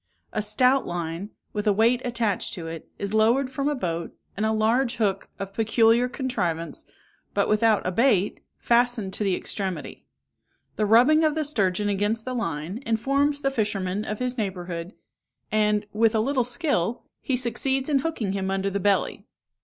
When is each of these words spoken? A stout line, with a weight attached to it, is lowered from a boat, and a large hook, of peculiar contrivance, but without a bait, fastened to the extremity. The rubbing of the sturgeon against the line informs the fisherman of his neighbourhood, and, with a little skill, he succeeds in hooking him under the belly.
A 0.33 0.41
stout 0.41 0.87
line, 0.87 1.29
with 1.53 1.67
a 1.67 1.71
weight 1.71 2.01
attached 2.03 2.55
to 2.55 2.65
it, 2.65 2.89
is 2.97 3.13
lowered 3.13 3.51
from 3.51 3.69
a 3.69 3.75
boat, 3.75 4.11
and 4.35 4.47
a 4.47 4.51
large 4.51 4.95
hook, 4.95 5.29
of 5.37 5.53
peculiar 5.53 6.09
contrivance, 6.09 6.85
but 7.35 7.47
without 7.47 7.85
a 7.85 7.91
bait, 7.91 8.39
fastened 8.57 9.13
to 9.13 9.23
the 9.23 9.35
extremity. 9.35 10.07
The 10.75 10.87
rubbing 10.87 11.23
of 11.23 11.35
the 11.35 11.45
sturgeon 11.45 11.87
against 11.87 12.25
the 12.25 12.33
line 12.33 12.81
informs 12.83 13.41
the 13.41 13.51
fisherman 13.51 14.03
of 14.03 14.17
his 14.17 14.39
neighbourhood, 14.39 14.93
and, 15.51 15.85
with 15.93 16.15
a 16.15 16.19
little 16.19 16.43
skill, 16.43 17.03
he 17.21 17.37
succeeds 17.37 17.87
in 17.87 17.99
hooking 17.99 18.31
him 18.31 18.49
under 18.49 18.71
the 18.71 18.79
belly. 18.79 19.27